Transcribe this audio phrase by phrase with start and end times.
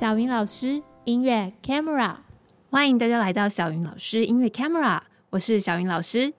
[0.00, 2.16] 小云老师音乐 Camera，
[2.70, 6.32] 欢迎大家来到小云老师音乐 Camera，我是小云老师。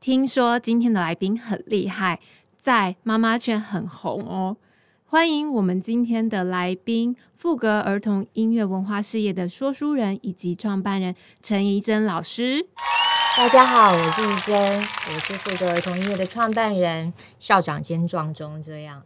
[0.00, 2.20] 听说今天的来宾很厉害，
[2.58, 4.56] 在妈妈圈很红哦。
[5.04, 12.66] 欢迎我们今天的来宾，富格儿童音乐文化事业的说书人以及创办人陈怡珍老师。
[13.36, 19.02] 大家好，我是怡珍，我是富格儿童音乐的创办人、校长兼壮中这样。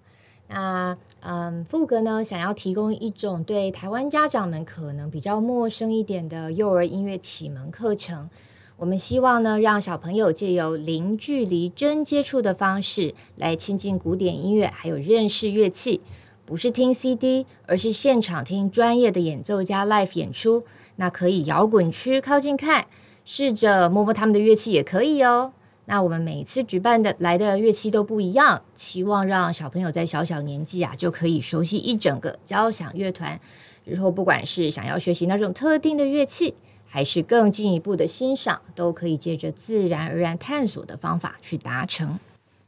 [0.49, 8.31] 那嗯，富格呢，想要提供一种对台湾家长们可能比较陌生一点的幼儿音乐启蒙课程。
[8.77, 16.03] 我们希望呢，让小朋友借由零距离、真接触的方式来亲近古典音乐，还有认识乐器。
[16.45, 20.63] 不是听 CD，而是现场听专业的演奏家 live 演出。
[20.97, 22.87] 那可以摇滚区靠近看，
[23.25, 25.53] 试着摸摸他们的乐器也可以哦。
[25.89, 33.41] 那我们每次举办的来的乐器都不一样，期望让小朋友在小小年纪啊就可以熟悉一整个交响乐团。
[33.85, 42.19] 日后不管是想要学习那种特定的乐器，还是更进一步的欣赏，都可以借着自然而然探索的方法去达成。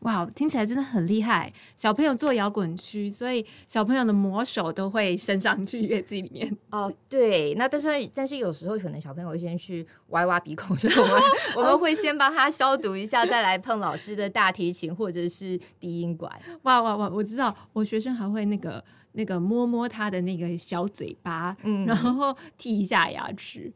[0.00, 1.52] 哇，听起来真的很厉害！
[1.74, 6.56] 小朋友做摇滚区，所以小朋友的魔手都会伸上去乐器里面。
[6.70, 11.22] 哦，对，那但是但是有时候可能小朋友会先去挖挖鼻孔，所以我们
[11.56, 16.32] 我们会先帮他消毒一下，再来碰老师的大提琴或者是低音管。
[16.62, 17.08] 哇哇哇！
[17.08, 23.72] 我知道，我学生还会那个那个摸摸他的那个小嘴巴，嗯，然后剔一下牙齿。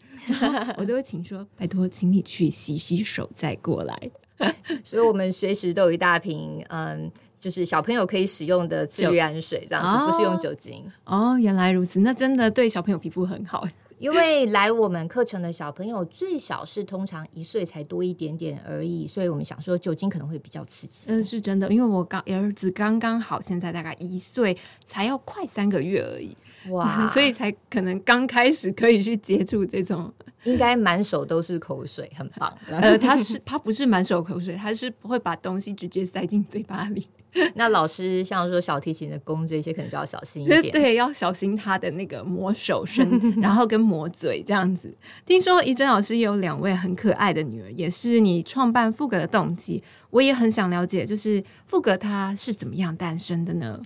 [0.77, 4.11] 我都会请说，拜托，请你去洗洗手再过来。
[4.85, 10.85] 所以，我们随时都有一大瓶，嗯，就是小朋友可以使用的次氯胺水，这样子，哦，不是用酒精。
[11.05, 13.67] 哦，原来如此，那真的对小朋友皮肤很好。
[13.99, 21.05] 因为来我们课程的小朋友最小是通常一岁才多一点点而已，所以我们想说酒精可能会比较刺激。
[21.07, 26.37] 嗯，是真的，因为我刚儿子刚刚好，现在大概一岁，才要快三个月而已。
[26.71, 30.13] 哇， 所以才可能刚开始可以去接触这种，
[30.45, 32.53] 应该满手都是口水，很棒。
[32.69, 37.07] 呃，他是他不是满手口水，他是不会把东西直接塞进嘴巴里。
[37.55, 40.69] 那老师像说小提琴的弓这些，可能就要小心一点。
[40.71, 43.09] 对，要小心他的那个磨手声，
[43.41, 44.95] 然后跟磨嘴这样子。
[45.25, 49.83] 听说怡珍老师也有两位很可爱的女儿，也是你创办富格的动机。
[50.11, 53.81] 我也很想了解，就是富格它是怎么样诞生的呢？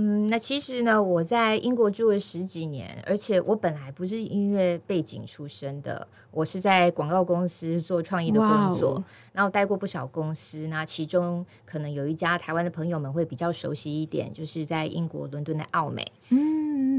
[0.00, 9.04] 嗯，那其实呢，我在英国住了十几年，而且我本来不是音乐背景出身的，我是在广告公司做创意的工作，wow.
[9.32, 10.68] 然后待过不少公司。
[10.68, 16.06] 那其中可能有一家台湾的朋友们会比较熟悉一点，就是在英国伦敦的奥美。
[16.28, 16.38] 嗯，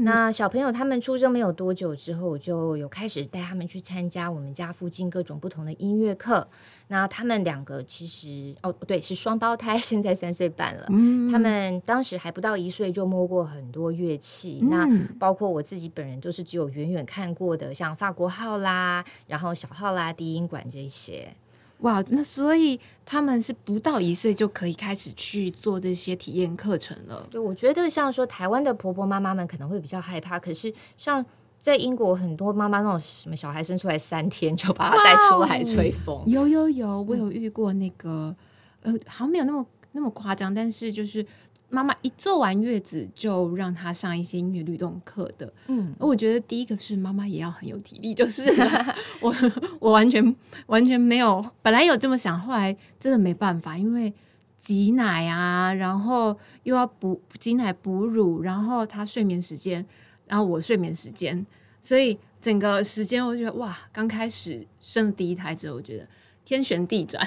[0.02, 6.46] 那小朋友他们出生没有多久之后，我就有开始带他们去参加我们家附近各种不同的音乐课。
[6.88, 10.86] 那他们两个其实哦，对，是双胞胎，现在三岁半了。
[10.88, 21.32] 嗯，他们当时还不到一岁就摸过很多乐器，嗯，那包括我自己本人都是只有远远看过的，像法国号啦，然后小号啦、低音管这些。
[21.80, 27.26] 哇，那所以他们是不到一岁就可以开始去做这些体验课程了。
[27.30, 31.24] 对，我觉得像说台湾的婆婆妈妈们可能会比较害怕，可是像。
[31.62, 38.34] 在英国，很多妈妈那种什么小孩生出来三天就把他带出来吹风，有有有，我有遇过那个，
[38.80, 41.22] 呃，好像没有那么那么夸张，但是就是
[41.70, 48.50] 妈妈一做完月子就让她上一些音乐律动课的，嗯，我觉得第一个是妈妈也要很有体力，就是
[49.22, 49.34] 我
[49.78, 50.36] 我完全
[50.66, 54.12] 完全没有，本来有这么想，后来真的没办法，因为
[54.60, 59.86] 挤奶啊，然后又要补挤奶哺乳，然后她睡眠时间。
[60.26, 61.44] 然后我睡眠时间，
[61.82, 66.06] 所以整个时间我觉得哇，刚开始生了第一胎之后，我觉得
[66.44, 67.20] 天旋地转。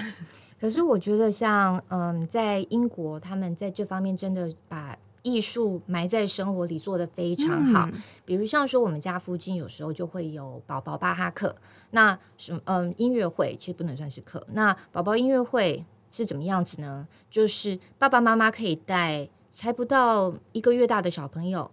[0.63, 7.89] 可是我觉得像嗯，在英国，他们在这方面真的把艺术埋在生活里做得非常好。
[7.91, 8.01] 嗯。
[8.23, 11.53] 比如像说，我们家附近有时候就会有宝宝巴哈克，
[11.91, 14.41] 那什么嗯音乐会其实不能算是课。
[14.53, 17.05] 那宝宝音乐会是怎么样子呢？
[17.29, 21.69] 就是爸爸妈妈可以带才不到一个月大的小朋友。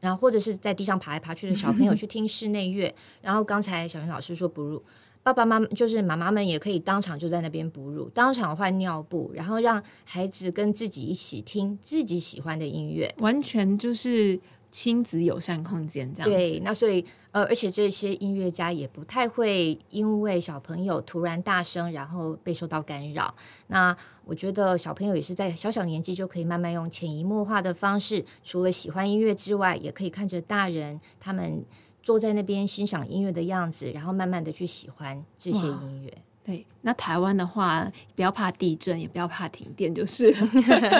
[0.00, 4.80] 然后或者是在地上爬来爬去的小朋友 去听室内乐，然后刚才小云老师说哺乳，
[5.28, 14.40] 爸爸妈妈就是妈妈们也可以当场就在那边哺乳，当场换尿布，然后让孩子跟自己一起听自己喜欢的音乐，完全就是
[14.70, 16.30] 亲子友善空间这样。
[16.30, 17.04] 对，那所以。
[17.30, 23.32] 呃，而且这些音乐家也不太会因为小朋友突然大声，然后被受到干扰。
[23.66, 23.94] 那
[24.24, 31.62] 我觉得小朋友也是在小小年纪就可以慢慢用潜移默化的方式，除了喜欢音乐之外，也可以看着大人他们
[32.02, 36.12] 坐在那边欣赏音乐的样子，然后慢慢的去喜欢这些音乐。
[36.44, 37.86] 对，那台湾的话，
[38.16, 40.34] 不要怕地震，也不要怕停电，就是，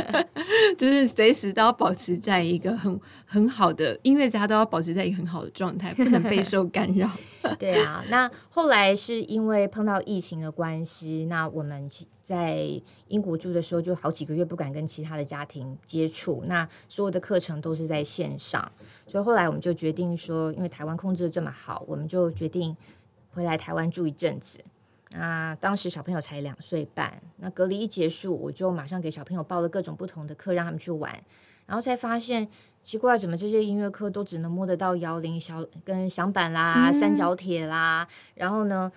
[0.76, 7.10] 就是随时都要保持在一个很很好的音乐家都要保持在一个很好的状态，不能备受干扰。
[7.58, 11.88] 对啊，那后来是因为碰到疫情的关系，那我们
[12.28, 12.58] 在
[13.06, 18.70] 英国住的时候，就好几个月不敢跟其他的家庭接触，那所有的课程都是在线上，
[19.06, 22.76] 所以后来我们就决定说，因为台湾控制的这么好，我们就决定
[23.30, 24.58] 回来台湾住一阵子。
[25.12, 31.10] 那当时小朋友才两岁半，那隔离一结束，我就马上给小朋友报了各种不同的课，让他们去玩，
[31.64, 32.46] 然后才发现
[32.82, 38.92] 奇怪，怎么这些音乐课都只能摸得到摇铃、小跟响板啦、三角铁啦，嗯、然后呢，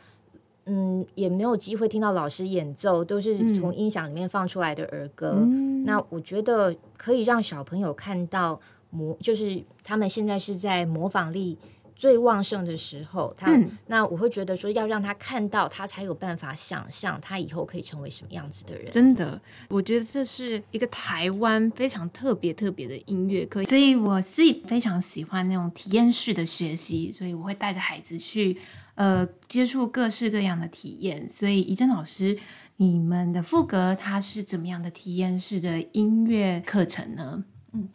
[0.66, 5.36] 嗯，也没有机会听到老师演奏，都是从音响里面放出来的儿歌。
[5.38, 8.60] 嗯、那我觉得可以让小朋友看到
[8.90, 11.58] 模，就是他们现在是在模仿力。
[11.94, 18.90] 最旺盛的时候，他、嗯、那我会觉得说，要让他看到，他才有办法想象他以后可以成为什么样子的人。
[18.90, 28.58] 真的，我觉得这是一个台湾非常特别特别的音乐课，所以我自己非常喜欢那种体验式的学习，所以我会带着孩子去
[28.96, 31.30] 呃接触各式各样的体验。
[31.30, 32.38] 所以怡珍老师，
[32.78, 37.46] 你们的副格它是怎么样的体验式的音乐课程呢？
[37.74, 37.90] 嗯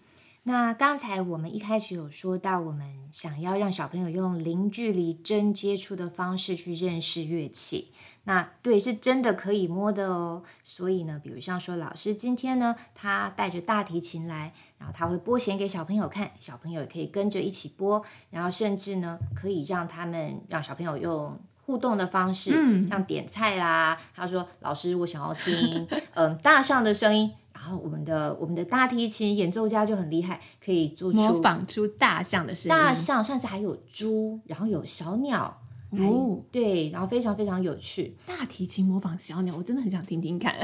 [0.49, 7.91] 那刚才我们一开始有说到，我们想要让小朋友用零距离、真接触的方式去认识乐器。
[8.29, 10.43] 那对，是真的可以摸的哦。
[10.63, 23.99] 所以呢，比如像说，老师今天呢，他带着大提琴来，然后他会拨弦给小朋友看，小朋友也可以跟着一起拨，然后甚至呢，可以让他们让小朋友用互动的方式，嗯、像点菜啦。
[24.15, 32.69] 他说：“老师，我想要听 嗯大象的声音。”然后我们的我们的大提琴演奏家就很厉害，可以做出模仿出大象的声音。
[32.69, 38.15] 大象上次还有猪，然后有小鸟，哦，对，然后非常非常有趣。
[38.27, 40.55] 大提琴模仿小鸟，我真的很想听听看。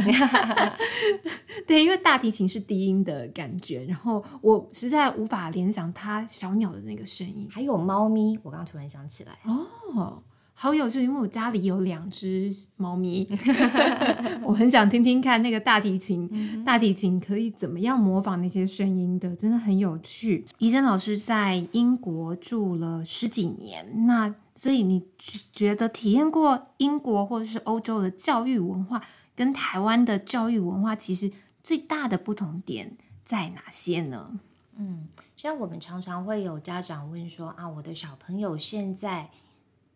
[1.66, 7.48] 对，因为大提琴是低音的感觉，然后我实在无法联想它小鸟的那个声音。
[7.50, 10.22] 还有猫咪，我刚刚突然想起来哦。
[10.54, 13.26] 好有趣，因为我家里有两只猫咪，
[14.44, 20.44] 我很想听听看那个大提琴，嗯、大提琴可以怎么样模仿那些声音的，真的很有趣。
[20.58, 24.32] 怡珍老师在英国住了十几年，那
[24.62, 25.08] 所以你
[25.52, 29.02] 觉得体验过英国或者是欧洲的教育文化，
[29.34, 31.32] 跟台湾的教育文化，其实
[31.64, 34.38] 最大的不同点在哪些呢？
[34.76, 39.30] 嗯，像我们常常会有家长问说啊，我的小朋友现在。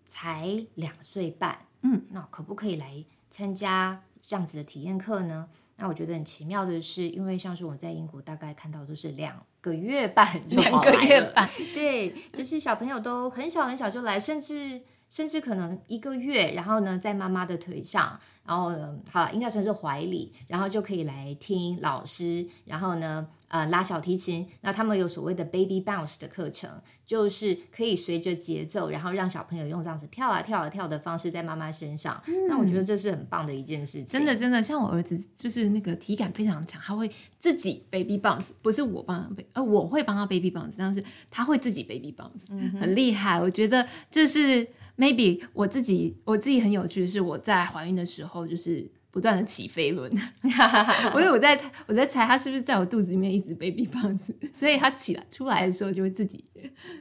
[0.08, 5.48] 才两岁半，嗯，那可不可以来参加这样子的体验课呢？
[5.78, 23.28] 那我觉得很奇妙的是，因为像是我在英国大概看到都是两个月半就来了，两个月半， 对，就是小朋友都很小很小就来，甚至甚至可能一个月，然后呢，在妈妈的腿上，然后呢，好了，应该算是怀里，然后就可以来听老师，然后呢。
[23.48, 26.68] 呃，拉小提琴，那他们有所谓的 baby bounce 的课程，
[27.04, 32.20] 就是可以随着节奏，然后让小朋友用这样子跳啊跳啊跳的方式在妈妈身上。
[32.26, 34.06] 嗯、那我觉得这是很棒的一件事情。
[34.06, 43.40] 真的真的，像我儿子就是那个体感非常强，他会自己 baby bounce，不是我帮他 baby，呃，我会帮他 baby bounce，但是他会自己 baby bounce，嗯、很厉害。
[43.40, 44.66] 我觉得这是
[44.96, 48.90] maybe 我自己我自己很有趣的是我在怀孕的时候就是。
[49.08, 50.12] 不断的起飞轮，
[50.44, 56.44] 因为我在我在猜他是不是在我肚子里面一直 baby bounce，所以他起来出来的时候就会自己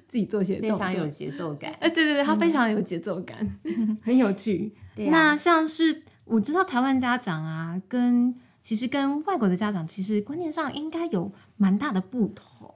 [0.07, 1.73] 自己做些动作，非常有节奏感。
[1.73, 4.73] 哎，对对对，他非常有节奏感，嗯、 很有趣。
[4.95, 8.33] 对啊、那像是我知道台湾家长啊，跟
[8.63, 12.75] 其实跟外国的家长其实观念上应该有蛮大的不同，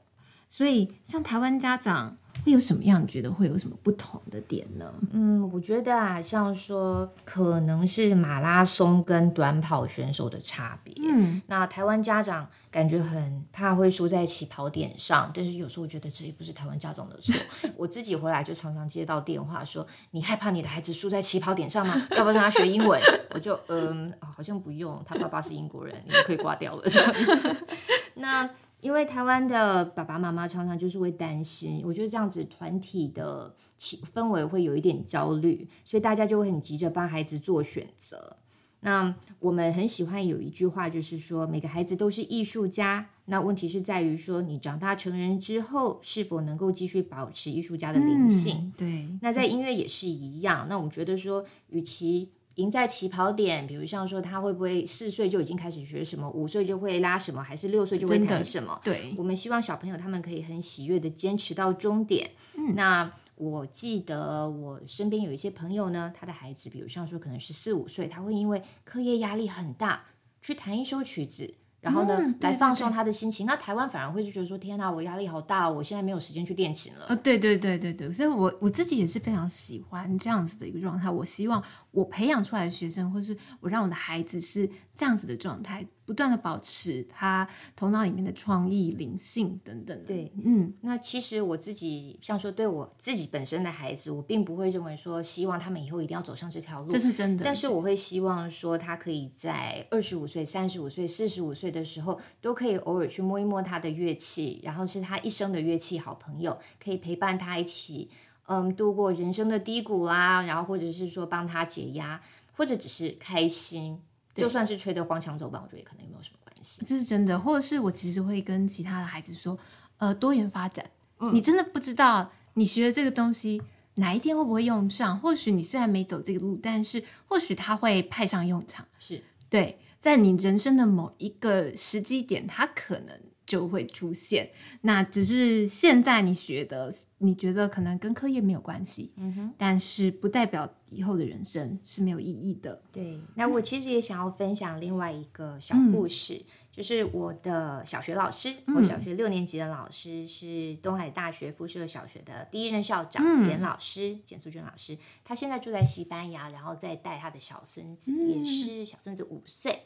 [0.49, 2.17] 所以像台湾家长。
[2.45, 3.01] 会有什么样？
[3.01, 4.93] 你觉得会有什么不同的点呢？
[5.11, 10.93] 嗯，我觉得啊，像说可能是马拉松跟短跑选手的差别。
[11.03, 17.35] 嗯，那台湾家长感觉很怕会输在起跑点上，但是有时候我觉得这也不是台湾家长的错。
[17.75, 21.95] 我自己回来就常常接到电话说：“你害怕你的孩子输在起跑点上吗？
[22.11, 27.55] 要不要让他学英文？” 我就嗯，好像不用，他爸爸是英国人，你们可以挂掉了这样子。
[28.15, 28.49] 那。
[28.81, 38.37] 因为台湾的爸爸妈妈常常就是会担心，我觉得这样子团体的气氛围会有一点焦虑，所以大家就会很急着帮孩子做选择。
[38.81, 43.09] 那我们很喜欢有一句话，就是说每个孩子都是艺术家。
[43.25, 48.55] 那问题是在于说，你长大成人之后，是否能够继续保持艺术家的灵性？
[48.57, 49.09] 嗯，对。
[49.21, 50.65] 那在音乐也是一样。
[50.69, 58.79] 那我们觉得说，与其赢在起跑点，比如像说他会不会四岁就已经开始学什么，五岁就会拉什么，还是六岁就会弹什么？
[58.83, 62.31] 对，我们希望小朋友他们可以很喜悦的坚持到终点。
[62.55, 70.03] 嗯，那我记得我身边有一些朋友呢，他的孩子，比如像说可能是四五岁，他会因为课业压力很大，
[70.41, 71.55] 去弹一首曲子。
[71.81, 73.45] 然后呢，嗯、来放松他的心情。
[73.45, 81.09] 那台湾反而会就觉得说：“天哪，我压力好大，我现在没有时间去练琴了。”呃，对对对对对，所以我我自己也是非常喜欢这样子的一个状态。
[81.09, 85.85] 我希望我培养出来的学生，或是我让我的孩子是这样子的状态。
[86.09, 90.03] 不断的保持他头脑里面的创意、灵性等等。
[90.07, 97.45] 对，嗯，那其实我自己像说，对我自己本身的孩子，我并不会认为说希望他们以后一定要走上这条路，这是真的。
[97.45, 108.09] 但是我会希望说，他可以在二十五岁、三十五岁、四十五岁的时候，都可以偶尔去摸一摸他的乐器，然后是他一生的乐器好朋友，可以陪伴他一起，
[108.47, 112.19] 嗯，度过人生的低谷啦，然后或者是说帮他解压，
[112.53, 114.01] 或者只是开心。
[114.39, 116.85] 就算是吹得荒腔走板，我觉得也可能也没有什么关系。
[116.85, 119.57] 这是真的，或者是我其实会跟其他的孩子说，
[119.97, 120.85] 呃，多元发展。
[121.19, 123.61] 嗯，你真的不知道你学的这个东西
[123.95, 125.19] 哪一天会不会用上？
[125.19, 128.85] 或许你虽然没走这个路，但是或许它会派上用场。
[128.97, 133.19] 是对，在你人生的某一个时机点，它可能。
[133.49, 134.47] 就会出现，
[134.81, 142.79] 那只是现在你学的，你觉得可能跟课业没有关系，嗯哼，但是不代表以后的人生是没有意义的。
[142.91, 159.79] 对，那我其实也想要分享另外一个小故事，嗯、就是我的小学老师，我小学六年级的老师是东海大学附设小学的第一任校长简、嗯、老师，简素娟老师，他现在住在西班牙，然后再带他的小孙子，嗯、也是小孙子五岁。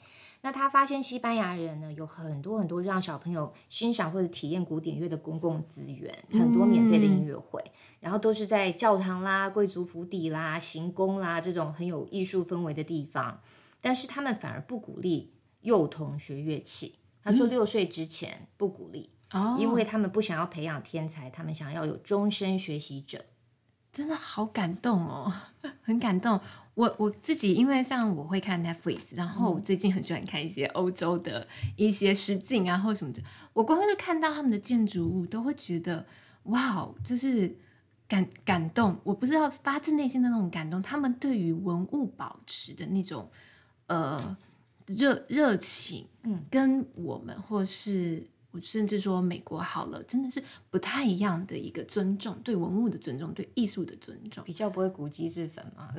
[0.43, 7.63] 那他发现西班牙人呢，有很多很多让小朋友欣赏或者体验古典乐的公共资源，很多免费的音乐会，
[8.01, 13.41] 然后都是在教堂啦、贵族府邸啦、行宫啦这种很有艺术氛围的地方。
[13.79, 16.99] 但是他们反而不鼓励幼童学乐器。
[17.23, 23.23] 他说六岁之前不鼓励，哦，因为他们不想要培养天才，他们想要有终身学习者。
[23.93, 25.31] 真的好感动哦，
[25.83, 26.39] 很感动。
[26.73, 33.21] 我我自己因为像我会看 Netflix，然后我最近很喜欢看一些欧洲的一些实景啊或什么的。
[33.53, 36.03] 我光是看到他们的建筑物，都会觉得
[36.45, 37.55] 哇，就是
[38.07, 38.97] 感感动。
[39.03, 43.29] 我不知道发自内心的那种感动，他们对于文物保持的那种
[43.85, 44.35] 呃
[44.87, 48.25] 热热情，嗯，跟我们或是。
[48.53, 55.89] 我甚至说，美国好了，真的是不太一样的一个尊重，对文物的尊重，对艺术的尊重，比较不会古籍自焚嘛。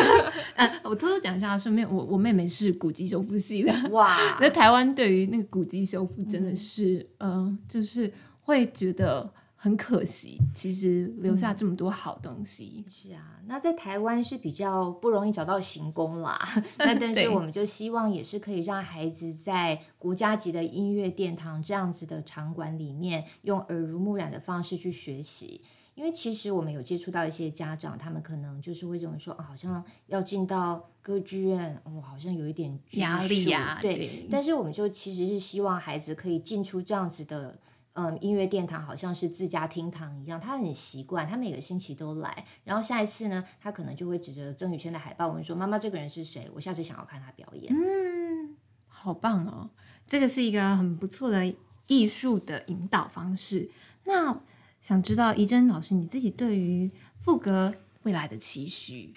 [0.56, 9.32] 呃，我偷偷讲一下，顺便，我我妹妹是古籍修复系的， 哇， 那台湾对于那个古籍修复真的是，嗯、呃，就是会觉得。
[9.60, 12.84] 很可惜，其实留下这么多好东西。
[12.86, 16.38] 嗯、是啊，那在台湾是比较不容易找到行宫啦。
[16.76, 25.62] 那但是我们就希望也是可以让孩子在国家级的音乐殿堂这样子的场馆里面，用耳濡目染的方式去学习。
[25.94, 33.78] 因为其实我们有接触到一些家长，他们可能就是会认为说，啊、好像要进到歌剧院，我、哦、好像有一点压力呀。
[33.80, 37.58] 对，对，但是我们就其实是希望孩子可以进出这样子的。
[38.00, 42.46] 嗯，音乐殿堂好像是自家厅堂一样，他很习惯，他每个星期都来。
[42.62, 46.48] 然后下一次呢，他可能就会指着曾宇轩的海报问说：“妈妈，这个人是谁？
[46.54, 48.54] 我下次想要看他表演。”嗯，
[48.86, 49.70] 好棒哦，
[50.06, 51.52] 这个是一个很不错的
[51.88, 53.68] 艺术的引导方式。
[54.04, 54.42] 那
[54.80, 56.88] 想知道怡珍老师你自己对于
[57.24, 57.74] 副歌
[58.04, 59.12] 未来的期许？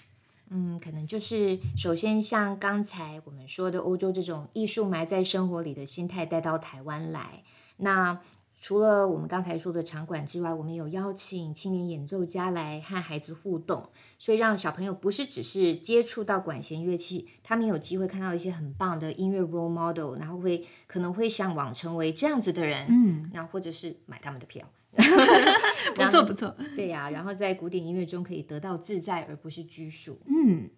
[0.49, 7.43] 嗯，可能就是首先像刚才我们说的，欧洲这种艺术埋在生活里的心态带到台湾来，
[7.77, 8.19] 那。
[8.63, 13.89] 除了我们刚才说的场馆之外，我们有邀请青年演奏家来和孩子互动，
[14.19, 24.63] 所以让小朋友不是只是接触到管弦乐器，他们有机会看到一些很棒的音乐 role model，然后会可能会向往成为这样子的人，嗯，然后或者是买他们的票，
[25.95, 30.69] 不错不错，对呀，然后在古典音乐中可以得到自在而不是拘束，嗯，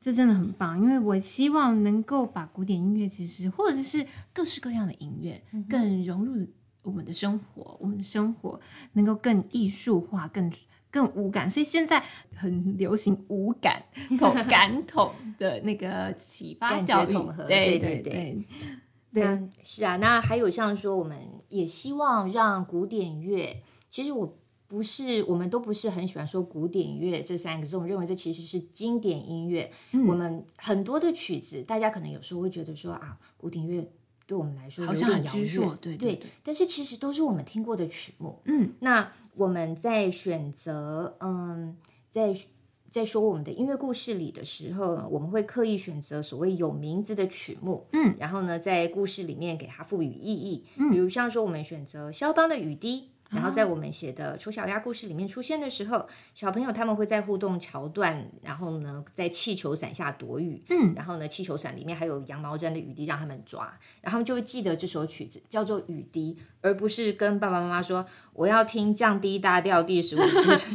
[0.00, 6.46] 这真的很棒，因为我希望能够把古典音乐其实或者是各式各样的音乐更融入。
[6.82, 8.58] 我们的生活，我们的生活
[8.94, 10.50] 能够更艺术化、更
[10.90, 12.02] 更无感，所以现在
[12.34, 13.82] 很流行无感
[14.18, 17.12] 统感统的那个启发教育，
[17.46, 18.44] 对对对对，
[19.12, 19.96] 嗯，是啊。
[19.98, 21.18] 那还有像说，我们
[21.48, 29.70] 也希望让古典乐，其实我不是，我们都不是很喜欢说古典乐这三个字，我们认为这其实是经典音乐。
[29.92, 33.86] 嗯，我们很多的曲子，大家可能有时候会觉得说啊，古典乐。
[34.30, 38.38] 对我们来说有点遥远，对对，对，但是其实都是我们听过的曲目。
[38.44, 41.76] 嗯，那我们在选择，嗯，
[42.08, 42.32] 在
[42.88, 47.88] 在说我们的音乐故事里的时候呢，我们会刻意选择所谓有名字的曲目。
[47.92, 50.64] 嗯，然后呢，在故事里面给它赋予意义。
[50.76, 63.66] 嗯，比如像说我们选择肖邦的雨滴，然后在我们写的丑小鸭故事里面出现的时候，小朋友他们会在互动桥段，然后呢，在气球伞下躲雨，嗯，然后呢，气球伞里面还有羊毛毡的雨滴让他们抓，
[64.00, 70.20] 然后他们就会记得这首曲子叫做《雨滴》，而不是跟爸爸妈妈说我要听降 D 大调第十五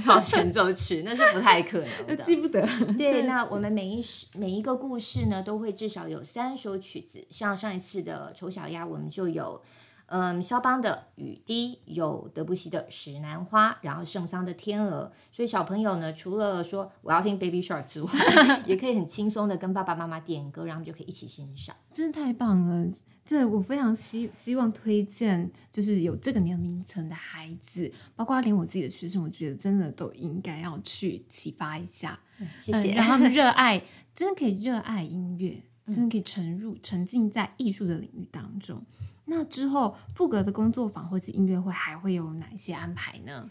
[0.06, 2.66] 号 前奏曲，那是不太可能的，记不得。
[2.98, 4.02] 对，那我们每一
[4.38, 9.62] 每一个故事呢，都会至少有三首曲子，像上一次的丑小鸭，我们就有。
[10.08, 15.12] 嗯，肖邦的雨滴，有德布西的石楠花，然后圣桑的天鹅。
[15.32, 18.12] 所以小朋友呢，除了说我要听 Baby Shark 之外，
[18.68, 21.76] 也可以很轻松的跟爸爸妈妈点歌，然后就可以一起欣赏。
[21.92, 22.92] 真的太棒了！
[23.26, 32.20] 这我非常希希望推荐，就是有这个年龄层的孩子，包括连我自己的学生，我觉得真的都应该要去启发一下。
[32.38, 33.82] 嗯、谢谢，让、嗯、他们 热爱，
[34.16, 38.84] 真的可以热爱音乐，真的可以沉入沉浸在艺术的领域当中。
[39.26, 43.50] 那之后，赋格的工作坊或者音乐会还会有哪些安排呢？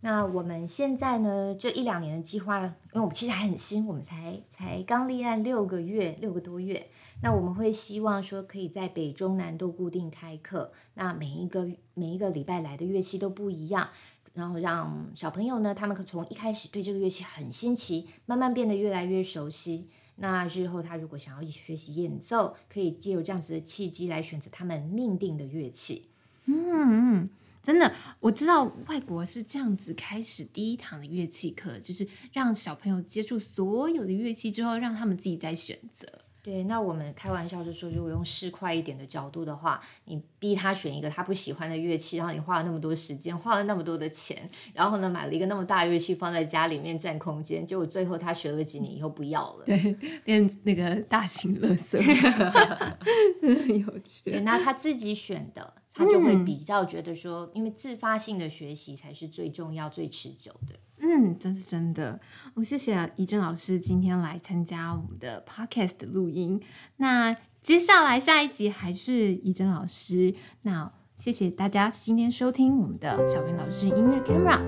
[0.00, 6.90] 那我们现在呢，这一两年的计划，因为我们其实还很新，我们才才刚立案六个月，六个多月。
[7.22, 13.88] 那我们会希望说，可以在北中南都固定开课，那每一个每一个礼拜来的乐器都不一样，
[14.34, 19.88] 然后让小朋友呢，他们可从一开始对这个乐器很新奇，慢慢变得越来越熟悉。
[20.16, 26.08] 那日后他如果想要学习演奏，可以借由这样子的契机来选择他们命定的乐器。
[26.46, 27.30] 嗯嗯，
[27.62, 36.23] 真的，我知道外国是这样子开始第一堂的乐器课，就是让小朋友接触所有的乐器之后，让他们自己再选择。
[36.44, 51.96] 对，那我们开玩笑就说，如果用市侩一点的角度的话，你逼他选一个他不喜欢的乐器，然后你花了那么多时间，花了那么多的钱，然后呢，买了一个那么大的乐器放在家里面占空间，结果最后他学了几年以后不要了，对，变那个大型乐色，
[53.40, 54.20] 真的很有趣。
[54.30, 60.74] 对，那他自己选的，他就会比较觉得说，嗯、因为自发性的学习才是最重要、最持久的。
[61.06, 62.18] 嗯，真是真的。
[62.54, 66.58] 我谢谢怡珍老师今天来参加我们的 podcast 录音。
[66.96, 70.34] 那接下来下一集还是怡珍老师。
[70.62, 74.58] 那谢谢大家今天收听我们的小编老师音乐 camera。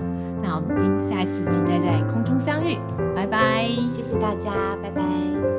[0.43, 2.77] 那我们今下一次期待在空中相遇，
[3.15, 3.67] 拜拜。
[3.91, 5.56] 谢谢大家，拜拜。